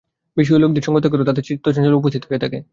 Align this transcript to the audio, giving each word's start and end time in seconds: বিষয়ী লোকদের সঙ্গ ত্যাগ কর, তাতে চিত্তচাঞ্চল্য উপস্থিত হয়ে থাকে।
বিষয়ী 0.37 0.59
লোকদের 0.59 0.83
সঙ্গ 0.83 0.97
ত্যাগ 0.99 1.13
কর, 1.13 1.21
তাতে 1.23 1.41
চিত্তচাঞ্চল্য 1.41 1.99
উপস্থিত 1.99 2.23
হয়ে 2.29 2.43
থাকে। 2.43 2.57